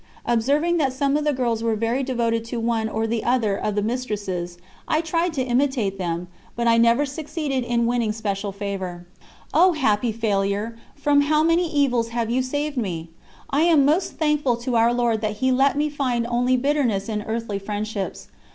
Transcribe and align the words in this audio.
Observing 0.25 0.77
that 0.77 0.91
some 0.93 1.15
of 1.15 1.23
the 1.25 1.31
girls 1.31 1.61
were 1.61 1.75
very 1.75 2.01
devoted 2.01 2.43
to 2.43 2.59
one 2.59 2.89
or 2.89 3.05
other 3.23 3.55
of 3.55 3.75
the 3.75 3.83
mistresses, 3.83 4.57
I 4.87 4.99
tried 4.99 5.31
to 5.33 5.43
imitate 5.43 5.99
them, 5.99 6.27
but 6.55 6.67
I 6.67 6.79
never 6.79 7.05
succeeded 7.05 7.63
in 7.63 7.85
winning 7.85 8.11
special 8.11 8.51
favour. 8.51 9.05
O 9.53 9.73
happy 9.73 10.11
failure, 10.11 10.75
from 10.95 11.21
how 11.21 11.43
many 11.43 11.71
evils 11.71 12.09
have 12.09 12.31
you 12.31 12.41
saved 12.41 12.77
me! 12.77 13.11
I 13.51 13.61
am 13.61 13.85
most 13.85 14.13
thankful 14.13 14.57
to 14.61 14.75
Our 14.75 14.91
Lord 14.91 15.21
that 15.21 15.33
He 15.35 15.51
let 15.51 15.77
me 15.77 15.87
find 15.87 16.25
only 16.25 16.57
bitterness 16.57 17.07
in 17.07 17.21
earthly 17.21 17.59
friendships. 17.59 18.27